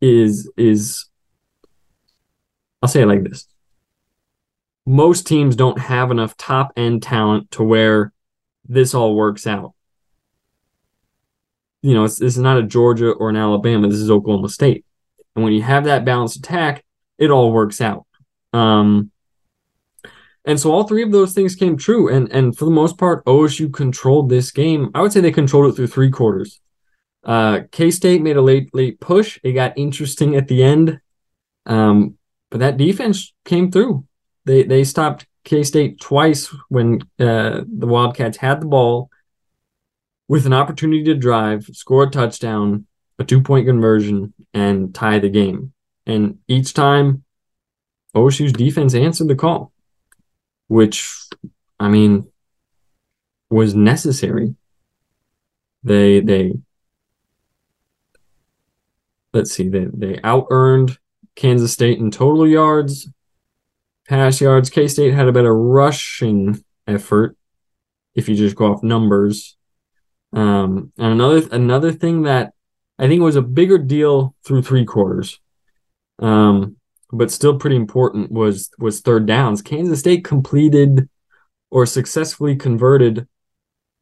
is 0.00 0.50
is 0.56 1.06
I'll 2.82 2.88
say 2.88 3.02
it 3.02 3.06
like 3.06 3.22
this. 3.22 3.46
Most 4.86 5.26
teams 5.26 5.56
don't 5.56 5.78
have 5.78 6.10
enough 6.10 6.36
top 6.36 6.72
end 6.76 7.02
talent 7.02 7.50
to 7.52 7.62
where 7.62 8.12
this 8.66 8.94
all 8.94 9.14
works 9.14 9.46
out. 9.46 9.74
You 11.82 11.94
know, 11.94 12.04
it's, 12.04 12.18
this 12.18 12.36
is 12.36 12.42
not 12.42 12.58
a 12.58 12.62
Georgia 12.62 13.10
or 13.10 13.30
an 13.30 13.36
Alabama. 13.36 13.88
This 13.88 13.98
is 13.98 14.10
Oklahoma 14.10 14.48
State. 14.48 14.84
And 15.34 15.44
when 15.44 15.52
you 15.52 15.62
have 15.62 15.84
that 15.84 16.04
balanced 16.04 16.36
attack, 16.36 16.84
it 17.18 17.30
all 17.30 17.52
works 17.52 17.80
out. 17.80 18.06
Um, 18.52 19.10
and 20.44 20.58
so 20.58 20.72
all 20.72 20.84
three 20.84 21.02
of 21.02 21.12
those 21.12 21.32
things 21.32 21.54
came 21.54 21.76
true. 21.76 22.08
And 22.08 22.30
and 22.32 22.56
for 22.56 22.64
the 22.64 22.70
most 22.70 22.98
part, 22.98 23.24
OSU 23.24 23.72
controlled 23.72 24.28
this 24.28 24.50
game. 24.50 24.90
I 24.94 25.02
would 25.02 25.12
say 25.12 25.20
they 25.20 25.32
controlled 25.32 25.72
it 25.72 25.76
through 25.76 25.88
three 25.88 26.10
quarters. 26.10 26.60
Uh, 27.24 27.60
K 27.70 27.90
State 27.90 28.22
made 28.22 28.36
a 28.36 28.42
late 28.42 28.74
late 28.74 29.00
push. 29.00 29.38
It 29.42 29.52
got 29.52 29.76
interesting 29.76 30.36
at 30.36 30.48
the 30.48 30.62
end. 30.62 31.00
Um, 31.66 32.16
but 32.50 32.60
that 32.60 32.78
defense 32.78 33.32
came 33.44 33.70
through. 33.70 34.06
They 34.46 34.62
they 34.62 34.84
stopped 34.84 35.26
K 35.44 35.62
State 35.62 36.00
twice 36.00 36.54
when 36.68 37.00
uh, 37.18 37.62
the 37.66 37.86
Wildcats 37.86 38.38
had 38.38 38.60
the 38.60 38.66
ball 38.66 39.10
with 40.28 40.46
an 40.46 40.52
opportunity 40.52 41.02
to 41.04 41.14
drive, 41.14 41.64
score 41.72 42.04
a 42.04 42.10
touchdown, 42.10 42.86
a 43.18 43.24
two 43.24 43.42
point 43.42 43.66
conversion, 43.66 44.32
and 44.54 44.94
tie 44.94 45.18
the 45.18 45.28
game. 45.28 45.72
And 46.06 46.38
each 46.48 46.72
time, 46.72 47.24
OSU's 48.14 48.52
defense 48.52 48.94
answered 48.94 49.28
the 49.28 49.36
call, 49.36 49.72
which, 50.70 51.12
I 51.80 51.88
mean, 51.88 52.28
was 53.50 53.74
necessary. 53.74 54.54
They 55.82 56.20
they 56.20 56.52
let's 59.32 59.50
see 59.50 59.68
they 59.68 59.86
they 59.92 60.20
out 60.22 60.46
earned 60.50 60.96
Kansas 61.34 61.72
State 61.72 61.98
in 61.98 62.12
total 62.12 62.46
yards, 62.46 63.08
pass 64.08 64.40
yards. 64.40 64.70
K 64.70 64.86
State 64.86 65.12
had 65.12 65.26
a 65.26 65.32
better 65.32 65.56
rushing 65.56 66.62
effort 66.86 67.36
if 68.14 68.28
you 68.28 68.36
just 68.36 68.54
go 68.54 68.72
off 68.72 68.84
numbers. 68.84 69.56
Um, 70.32 70.92
and 70.98 71.14
another 71.14 71.48
another 71.50 71.90
thing 71.90 72.22
that 72.22 72.52
I 72.96 73.08
think 73.08 73.22
was 73.22 73.34
a 73.34 73.42
bigger 73.42 73.78
deal 73.78 74.36
through 74.44 74.62
three 74.62 74.84
quarters, 74.84 75.40
um, 76.20 76.76
but 77.12 77.30
still 77.30 77.58
pretty 77.58 77.76
important 77.76 78.30
was 78.30 78.70
was 78.78 79.00
third 79.00 79.26
downs. 79.26 79.62
Kansas 79.62 80.00
State 80.00 80.24
completed 80.24 81.08
or 81.70 81.86
successfully 81.86 82.56
converted 82.56 83.26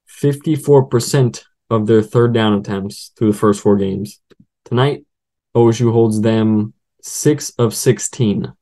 54% 0.08 1.44
of 1.70 1.86
their 1.86 2.02
third 2.02 2.32
down 2.32 2.54
attempts 2.54 3.12
through 3.16 3.32
the 3.32 3.38
first 3.38 3.60
four 3.60 3.76
games. 3.76 4.20
Tonight, 4.64 5.04
OSU 5.54 5.92
holds 5.92 6.20
them 6.20 6.72
six 7.02 7.50
of 7.58 7.74
16. 7.74 8.52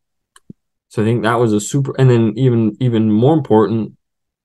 So 0.89 1.03
I 1.03 1.05
think 1.05 1.23
that 1.23 1.39
was 1.39 1.53
a 1.53 1.61
super, 1.61 1.95
and 1.99 2.09
then 2.09 2.33
even 2.37 2.77
even 2.81 3.11
more 3.11 3.35
important, 3.35 3.97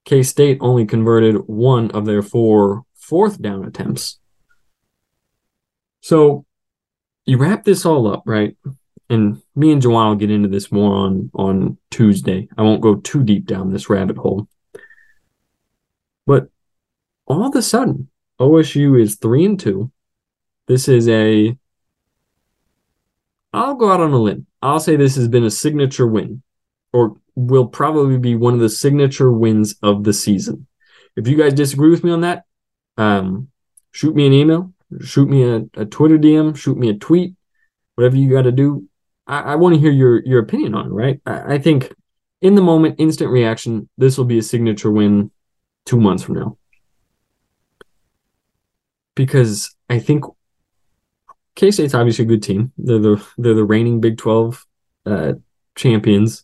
K 0.05 0.23
State 0.23 0.57
only 0.61 0.85
converted 0.85 1.35
one 1.47 1.91
of 1.91 2.05
their 2.05 2.21
four 2.21 2.83
fourth 2.95 3.41
down 3.41 3.65
attempts. 3.65 4.19
So 6.01 6.45
you 7.25 7.37
wrap 7.37 7.63
this 7.63 7.85
all 7.85 8.07
up, 8.07 8.23
right? 8.25 8.55
And 9.11 9.41
me 9.57 9.73
and 9.73 9.81
Juwan 9.81 10.07
will 10.07 10.15
get 10.15 10.31
into 10.31 10.47
this 10.47 10.71
more 10.71 10.95
on 10.95 11.29
on 11.33 11.77
Tuesday. 11.89 12.47
I 12.57 12.61
won't 12.61 12.81
go 12.81 12.95
too 12.95 13.23
deep 13.23 13.45
down 13.45 13.69
this 13.69 13.89
rabbit 13.89 14.15
hole. 14.15 14.47
But 16.25 16.47
all 17.25 17.45
of 17.45 17.53
a 17.53 17.61
sudden, 17.61 18.09
OSU 18.39 19.01
is 19.01 19.15
three 19.17 19.43
and 19.43 19.59
two. 19.59 19.91
This 20.67 20.87
is 20.87 21.09
a 21.09 21.57
I'll 23.51 23.75
go 23.75 23.91
out 23.91 23.99
on 23.99 24.13
a 24.13 24.17
limb. 24.17 24.47
I'll 24.61 24.79
say 24.79 24.95
this 24.95 25.17
has 25.17 25.27
been 25.27 25.43
a 25.43 25.51
signature 25.51 26.07
win, 26.07 26.41
or 26.93 27.17
will 27.35 27.67
probably 27.67 28.17
be 28.17 28.35
one 28.35 28.53
of 28.53 28.61
the 28.61 28.69
signature 28.69 29.29
wins 29.29 29.75
of 29.83 30.05
the 30.05 30.13
season. 30.13 30.67
If 31.17 31.27
you 31.27 31.35
guys 31.35 31.53
disagree 31.53 31.89
with 31.89 32.05
me 32.05 32.11
on 32.11 32.21
that, 32.21 32.45
um, 32.95 33.49
shoot 33.91 34.15
me 34.15 34.25
an 34.25 34.31
email, 34.31 34.71
shoot 35.01 35.27
me 35.27 35.43
a, 35.43 35.65
a 35.75 35.85
Twitter 35.85 36.17
DM, 36.17 36.55
shoot 36.55 36.77
me 36.77 36.87
a 36.89 36.93
tweet, 36.93 37.35
whatever 37.95 38.15
you 38.15 38.29
got 38.29 38.43
to 38.43 38.53
do. 38.53 38.87
I, 39.31 39.53
I 39.53 39.55
want 39.55 39.73
to 39.75 39.81
hear 39.81 39.91
your 39.91 40.23
your 40.25 40.39
opinion 40.39 40.75
on 40.75 40.87
it. 40.87 40.89
Right? 40.89 41.21
I, 41.25 41.55
I 41.55 41.57
think 41.57 41.93
in 42.41 42.55
the 42.55 42.61
moment, 42.61 42.95
instant 42.99 43.31
reaction. 43.31 43.89
This 43.97 44.17
will 44.17 44.25
be 44.25 44.37
a 44.37 44.43
signature 44.43 44.91
win 44.91 45.31
two 45.85 45.99
months 45.99 46.23
from 46.23 46.35
now 46.35 46.57
because 49.15 49.75
I 49.89 49.99
think 49.99 50.25
K 51.55 51.71
State's 51.71 51.93
obviously 51.93 52.25
a 52.25 52.27
good 52.27 52.43
team. 52.43 52.71
They're 52.77 52.99
the 52.99 53.27
they're 53.37 53.53
the 53.53 53.63
reigning 53.63 54.01
Big 54.01 54.17
Twelve 54.17 54.65
uh, 55.05 55.33
champions. 55.75 56.43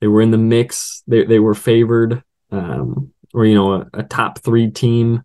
They 0.00 0.08
were 0.08 0.22
in 0.22 0.30
the 0.30 0.38
mix. 0.38 1.02
They 1.06 1.24
they 1.24 1.38
were 1.38 1.54
favored, 1.54 2.22
um, 2.50 3.12
or 3.32 3.46
you 3.46 3.54
know, 3.54 3.72
a, 3.72 3.86
a 3.94 4.02
top 4.02 4.38
three 4.40 4.70
team. 4.70 5.22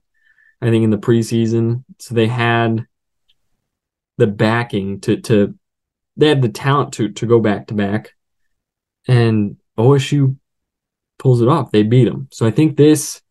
I 0.62 0.70
think 0.70 0.84
in 0.84 0.90
the 0.90 0.98
preseason, 0.98 1.86
so 2.00 2.16
they 2.16 2.28
had 2.28 2.86
the 4.18 4.28
backing 4.28 5.00
to 5.02 5.18
to 5.22 5.56
they 6.20 6.28
had 6.28 6.42
the 6.42 6.50
talent 6.50 6.94
to 6.94 7.10
to 7.10 7.26
go 7.26 7.40
back 7.40 7.68
to 7.68 7.74
back, 7.74 8.14
and 9.08 9.56
OSU 9.78 10.36
pulls 11.18 11.42
it 11.42 11.48
off. 11.48 11.72
They 11.72 11.84
beat 11.84 12.06
them. 12.06 12.28
So 12.32 12.46
I 12.46 12.52
think 12.52 12.76
this, 12.76 13.22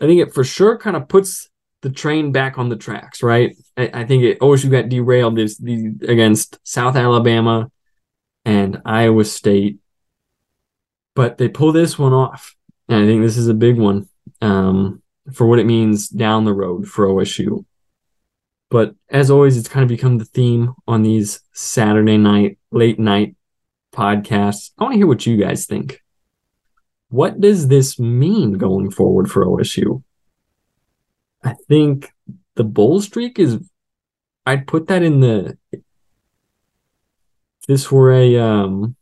I 0.00 0.06
think 0.06 0.20
it 0.20 0.34
for 0.34 0.44
sure 0.44 0.76
kind 0.76 0.96
of 0.96 1.08
puts 1.08 1.48
the 1.80 1.90
train 1.90 2.32
back 2.32 2.58
on 2.58 2.68
the 2.68 2.76
tracks, 2.76 3.22
right? 3.22 3.56
I, 3.78 3.90
I 3.94 4.04
think 4.04 4.24
it 4.24 4.40
OSU 4.40 4.70
got 4.70 4.90
derailed 4.90 5.36
this 5.36 5.56
the 5.56 5.94
against 6.06 6.58
South 6.62 6.96
Alabama 6.96 7.70
and 8.44 8.82
Iowa 8.84 9.24
State, 9.24 9.78
but 11.14 11.38
they 11.38 11.48
pull 11.48 11.72
this 11.72 11.98
one 11.98 12.12
off, 12.12 12.54
and 12.88 13.02
I 13.02 13.06
think 13.06 13.22
this 13.22 13.38
is 13.38 13.48
a 13.48 13.54
big 13.54 13.78
one 13.78 14.06
um, 14.42 15.02
for 15.32 15.46
what 15.46 15.58
it 15.58 15.66
means 15.66 16.10
down 16.10 16.44
the 16.44 16.52
road 16.52 16.86
for 16.86 17.06
OSU. 17.06 17.64
But 18.70 18.94
as 19.08 19.30
always, 19.30 19.56
it's 19.56 19.68
kind 19.68 19.82
of 19.82 19.88
become 19.88 20.18
the 20.18 20.24
theme 20.24 20.74
on 20.86 21.02
these 21.02 21.40
Saturday 21.52 22.16
night, 22.16 22.58
late 22.70 22.98
night 22.98 23.34
podcasts. 23.92 24.70
I 24.78 24.84
want 24.84 24.94
to 24.94 24.98
hear 24.98 25.06
what 25.06 25.26
you 25.26 25.36
guys 25.36 25.66
think. 25.66 26.00
What 27.08 27.40
does 27.40 27.66
this 27.66 27.98
mean 27.98 28.52
going 28.52 28.90
forward 28.92 29.28
for 29.30 29.44
OSU? 29.44 30.04
I 31.42 31.54
think 31.68 32.12
the 32.54 32.64
bowl 32.64 33.00
streak 33.00 33.38
is 33.38 33.58
I'd 34.46 34.66
put 34.66 34.86
that 34.86 35.02
in 35.02 35.20
the 35.20 35.58
if 35.72 35.80
this 37.66 37.90
were 37.90 38.12
a 38.12 38.36
um 38.36 38.96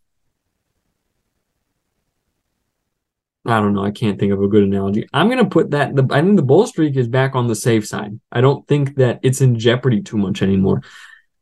I 3.48 3.60
don't 3.60 3.72
know. 3.72 3.82
I 3.82 3.90
can't 3.90 4.20
think 4.20 4.30
of 4.30 4.42
a 4.42 4.48
good 4.48 4.62
analogy. 4.62 5.08
I'm 5.14 5.30
gonna 5.30 5.48
put 5.48 5.70
that. 5.70 5.96
The 5.96 6.06
I 6.10 6.20
think 6.20 6.36
the 6.36 6.42
bowl 6.42 6.66
streak 6.66 6.96
is 6.96 7.08
back 7.08 7.34
on 7.34 7.46
the 7.46 7.54
safe 7.54 7.86
side. 7.86 8.20
I 8.30 8.42
don't 8.42 8.66
think 8.68 8.96
that 8.96 9.20
it's 9.22 9.40
in 9.40 9.58
jeopardy 9.58 10.02
too 10.02 10.18
much 10.18 10.42
anymore. 10.42 10.82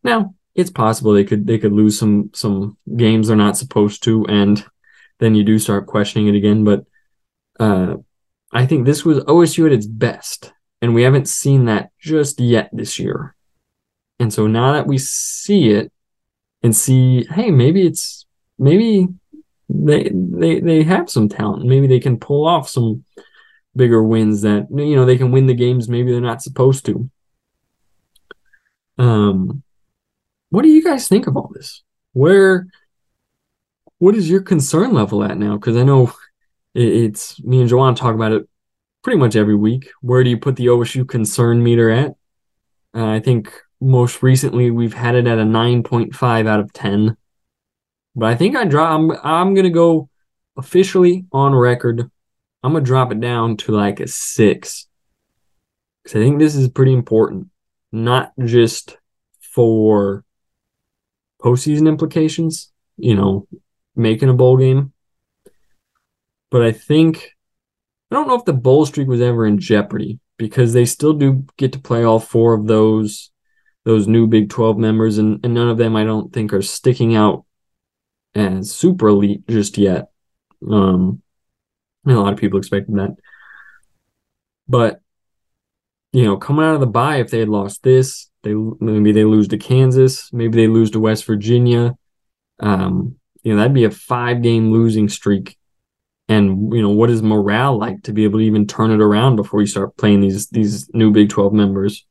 Now 0.04 0.34
it's 0.54 0.70
possible 0.70 1.12
they 1.12 1.24
could 1.24 1.48
they 1.48 1.58
could 1.58 1.72
lose 1.72 1.98
some 1.98 2.30
some 2.32 2.76
games 2.96 3.26
they're 3.26 3.36
not 3.36 3.56
supposed 3.56 4.04
to, 4.04 4.24
and 4.26 4.64
then 5.18 5.34
you 5.34 5.42
do 5.42 5.58
start 5.58 5.88
questioning 5.88 6.28
it 6.28 6.36
again. 6.36 6.62
But 6.62 6.84
uh, 7.58 7.96
I 8.52 8.66
think 8.66 8.86
this 8.86 9.04
was 9.04 9.24
OSU 9.24 9.66
at 9.66 9.72
its 9.72 9.86
best, 9.86 10.52
and 10.80 10.94
we 10.94 11.02
haven't 11.02 11.28
seen 11.28 11.64
that 11.64 11.90
just 11.98 12.38
yet 12.40 12.70
this 12.72 13.00
year. 13.00 13.34
And 14.20 14.32
so 14.32 14.46
now 14.46 14.72
that 14.74 14.86
we 14.86 14.98
see 14.98 15.70
it 15.70 15.90
and 16.62 16.74
see, 16.74 17.26
hey, 17.26 17.50
maybe 17.50 17.84
it's 17.84 18.26
maybe 18.60 19.08
they 19.68 20.10
they 20.12 20.60
they 20.60 20.82
have 20.84 21.10
some 21.10 21.28
talent. 21.28 21.64
Maybe 21.66 21.86
they 21.86 22.00
can 22.00 22.18
pull 22.18 22.46
off 22.46 22.68
some 22.68 23.04
bigger 23.74 24.02
wins 24.02 24.42
that 24.42 24.66
you 24.70 24.96
know 24.96 25.04
they 25.04 25.18
can 25.18 25.30
win 25.30 25.46
the 25.46 25.54
games 25.54 25.88
maybe 25.88 26.10
they're 26.10 26.20
not 26.20 26.42
supposed 26.42 26.86
to. 26.86 27.10
Um 28.98 29.62
what 30.50 30.62
do 30.62 30.68
you 30.68 30.82
guys 30.82 31.08
think 31.08 31.26
of 31.26 31.36
all 31.36 31.50
this? 31.54 31.82
Where 32.12 32.68
what 33.98 34.14
is 34.14 34.30
your 34.30 34.42
concern 34.42 34.92
level 34.92 35.22
at 35.24 35.38
now? 35.38 35.56
Because 35.56 35.76
I 35.76 35.82
know 35.82 36.12
it's 36.74 37.42
me 37.42 37.60
and 37.60 37.70
Juwan 37.70 37.96
talk 37.96 38.14
about 38.14 38.32
it 38.32 38.48
pretty 39.02 39.18
much 39.18 39.36
every 39.36 39.56
week. 39.56 39.90
Where 40.00 40.22
do 40.22 40.30
you 40.30 40.38
put 40.38 40.56
the 40.56 40.66
OSU 40.66 41.08
concern 41.08 41.62
meter 41.62 41.90
at? 41.90 42.12
Uh, 42.94 43.06
I 43.06 43.20
think 43.20 43.52
most 43.80 44.22
recently 44.22 44.70
we've 44.70 44.94
had 44.94 45.14
it 45.14 45.26
at 45.26 45.38
a 45.38 45.44
9.5 45.44 46.46
out 46.46 46.60
of 46.60 46.72
10. 46.72 47.16
But 48.16 48.30
I 48.30 48.34
think 48.34 48.56
I 48.56 48.64
drop. 48.64 48.98
I'm 48.98 49.10
I'm 49.22 49.54
gonna 49.54 49.68
go 49.68 50.08
officially 50.56 51.26
on 51.32 51.54
record. 51.54 52.10
I'm 52.62 52.72
gonna 52.72 52.84
drop 52.84 53.12
it 53.12 53.20
down 53.20 53.58
to 53.58 53.72
like 53.72 54.00
a 54.00 54.08
six 54.08 54.88
because 56.02 56.18
I 56.18 56.24
think 56.24 56.38
this 56.38 56.54
is 56.54 56.68
pretty 56.68 56.94
important, 56.94 57.48
not 57.92 58.32
just 58.42 58.96
for 59.40 60.24
postseason 61.42 61.86
implications. 61.86 62.72
You 62.96 63.14
know, 63.14 63.46
making 63.94 64.30
a 64.30 64.34
bowl 64.34 64.56
game, 64.56 64.94
but 66.50 66.62
I 66.62 66.72
think 66.72 67.32
I 68.10 68.14
don't 68.14 68.28
know 68.28 68.36
if 68.36 68.46
the 68.46 68.54
bowl 68.54 68.86
streak 68.86 69.08
was 69.08 69.20
ever 69.20 69.46
in 69.46 69.58
jeopardy 69.58 70.20
because 70.38 70.72
they 70.72 70.86
still 70.86 71.12
do 71.12 71.44
get 71.58 71.74
to 71.74 71.78
play 71.78 72.02
all 72.02 72.20
four 72.20 72.54
of 72.54 72.66
those 72.66 73.30
those 73.84 74.08
new 74.08 74.26
Big 74.26 74.48
12 74.48 74.78
members, 74.78 75.18
and, 75.18 75.38
and 75.44 75.52
none 75.52 75.68
of 75.68 75.76
them 75.76 75.94
I 75.94 76.04
don't 76.04 76.32
think 76.32 76.54
are 76.54 76.62
sticking 76.62 77.14
out 77.14 77.45
as 78.36 78.72
super 78.72 79.08
elite 79.08 79.46
just 79.48 79.78
yet. 79.78 80.10
Um, 80.70 81.22
a 82.06 82.12
lot 82.12 82.32
of 82.32 82.38
people 82.38 82.58
expected 82.58 82.94
that. 82.96 83.16
But 84.68 85.00
you 86.12 86.24
know, 86.24 86.36
coming 86.36 86.64
out 86.64 86.74
of 86.74 86.80
the 86.80 86.86
bye, 86.86 87.16
if 87.16 87.30
they 87.30 87.40
had 87.40 87.48
lost 87.48 87.82
this, 87.82 88.30
they 88.42 88.54
maybe 88.54 89.12
they 89.12 89.24
lose 89.24 89.48
to 89.48 89.58
Kansas, 89.58 90.32
maybe 90.32 90.56
they 90.56 90.68
lose 90.68 90.90
to 90.92 91.00
West 91.00 91.24
Virginia. 91.24 91.96
Um, 92.60 93.16
you 93.42 93.52
know, 93.52 93.58
that'd 93.58 93.74
be 93.74 93.84
a 93.84 93.90
five 93.90 94.42
game 94.42 94.72
losing 94.72 95.08
streak. 95.08 95.58
And 96.28 96.72
you 96.72 96.82
know, 96.82 96.90
what 96.90 97.10
is 97.10 97.22
morale 97.22 97.78
like 97.78 98.02
to 98.04 98.12
be 98.12 98.24
able 98.24 98.40
to 98.40 98.44
even 98.44 98.66
turn 98.66 98.90
it 98.90 99.00
around 99.00 99.36
before 99.36 99.60
you 99.60 99.66
start 99.66 99.96
playing 99.96 100.20
these 100.20 100.48
these 100.48 100.88
new 100.94 101.10
Big 101.10 101.28
12 101.28 101.52
members? 101.52 102.04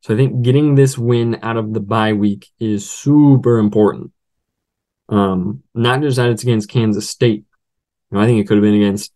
So 0.00 0.14
I 0.14 0.16
think 0.16 0.42
getting 0.42 0.74
this 0.74 0.96
win 0.96 1.40
out 1.42 1.56
of 1.56 1.74
the 1.74 1.80
bye 1.80 2.12
week 2.12 2.48
is 2.60 2.88
super 2.88 3.58
important. 3.58 4.12
Um, 5.08 5.62
not 5.74 6.02
just 6.02 6.16
that 6.16 6.30
it's 6.30 6.42
against 6.42 6.68
Kansas 6.68 7.08
State. 7.08 7.44
You 8.10 8.16
know, 8.16 8.20
I 8.20 8.26
think 8.26 8.40
it 8.40 8.48
could 8.48 8.58
have 8.58 8.62
been 8.62 8.74
against 8.74 9.12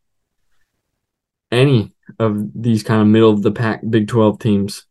any 1.50 1.92
of 2.18 2.50
these 2.54 2.82
kind 2.82 3.02
of 3.02 3.06
middle 3.06 3.30
of 3.30 3.42
the 3.42 3.52
pack 3.52 3.82
Big 3.88 4.08
12 4.08 4.38
teams. 4.38 4.86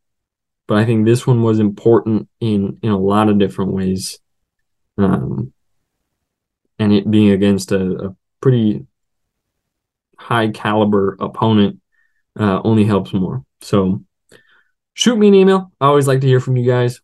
But 0.67 0.77
I 0.77 0.85
think 0.85 1.05
this 1.05 1.25
one 1.27 1.41
was 1.41 1.59
important 1.59 2.29
in 2.39 2.79
in 2.81 2.91
a 2.91 2.99
lot 2.99 3.29
of 3.29 3.39
different 3.39 3.73
ways. 3.73 4.19
Um, 4.97 5.53
and 6.79 6.93
it 6.93 7.09
being 7.09 7.31
against 7.31 7.71
a, 7.71 8.07
a 8.07 8.15
pretty 8.39 8.85
high 10.17 10.49
caliber 10.49 11.17
opponent 11.19 11.79
uh, 12.39 12.61
only 12.63 12.85
helps 12.85 13.11
more. 13.11 13.43
So 13.61 14.03
shoot 14.93 15.17
me 15.17 15.27
an 15.27 15.35
email. 15.35 15.71
I 15.81 15.87
always 15.87 16.07
like 16.07 16.21
to 16.21 16.27
hear 16.27 16.39
from 16.39 16.57
you 16.57 16.69
guys. 16.69 17.01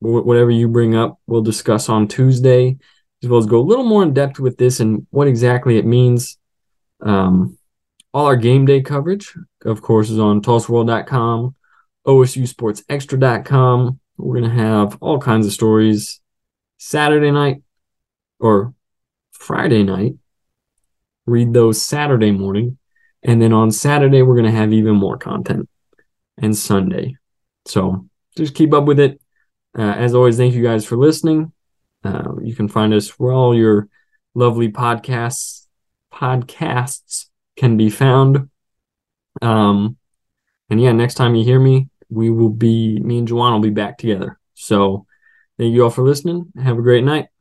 whatever 0.00 0.50
you 0.50 0.68
bring 0.68 0.96
up, 0.96 1.20
we'll 1.26 1.42
discuss 1.42 1.88
on 1.88 2.08
Tuesday 2.08 2.78
as 3.22 3.28
well 3.28 3.38
as 3.38 3.46
go 3.46 3.60
a 3.60 3.62
little 3.62 3.84
more 3.84 4.02
in 4.02 4.12
depth 4.12 4.40
with 4.40 4.56
this 4.58 4.80
and 4.80 5.06
what 5.10 5.28
exactly 5.28 5.78
it 5.78 5.86
means. 5.86 6.38
Um, 7.00 7.58
all 8.12 8.26
our 8.26 8.36
game 8.36 8.66
day 8.66 8.82
coverage, 8.82 9.32
of 9.64 9.80
course, 9.80 10.10
is 10.10 10.18
on 10.18 10.42
TulsaWorld.com, 10.42 11.54
OSUSportsExtra.com. 12.06 14.00
We're 14.18 14.40
going 14.40 14.50
to 14.50 14.56
have 14.56 14.98
all 15.00 15.18
kinds 15.18 15.46
of 15.46 15.52
stories 15.52 16.20
Saturday 16.78 17.30
night 17.30 17.62
or 18.38 18.74
Friday 19.32 19.82
night. 19.82 20.14
Read 21.26 21.54
those 21.54 21.80
Saturday 21.80 22.32
morning. 22.32 22.78
And 23.22 23.40
then 23.40 23.52
on 23.52 23.70
Saturday, 23.70 24.22
we're 24.22 24.34
going 24.34 24.46
to 24.46 24.58
have 24.58 24.72
even 24.72 24.96
more 24.96 25.16
content 25.16 25.68
and 26.38 26.56
Sunday. 26.56 27.16
So 27.66 28.08
just 28.36 28.54
keep 28.54 28.72
up 28.72 28.84
with 28.84 28.98
it. 28.98 29.20
Uh, 29.78 29.82
as 29.82 30.14
always, 30.14 30.36
thank 30.36 30.54
you 30.54 30.62
guys 30.62 30.84
for 30.84 30.96
listening. 30.96 31.52
Uh, 32.04 32.34
you 32.42 32.54
can 32.54 32.68
find 32.68 32.92
us 32.92 33.18
where 33.18 33.32
all 33.32 33.56
your 33.56 33.88
lovely 34.34 34.70
podcasts 34.70 35.62
podcasts 36.12 37.26
can 37.56 37.76
be 37.76 37.90
found. 37.90 38.48
Um, 39.40 39.96
and 40.70 40.80
yeah, 40.80 40.92
next 40.92 41.14
time 41.14 41.34
you 41.34 41.44
hear 41.44 41.58
me, 41.58 41.88
we 42.10 42.30
will 42.30 42.50
be 42.50 43.00
me 43.00 43.18
and 43.18 43.28
Juwan 43.28 43.52
will 43.52 43.60
be 43.60 43.70
back 43.70 43.98
together. 43.98 44.38
So 44.54 45.06
thank 45.58 45.74
you 45.74 45.84
all 45.84 45.90
for 45.90 46.02
listening. 46.02 46.52
Have 46.62 46.78
a 46.78 46.82
great 46.82 47.04
night. 47.04 47.31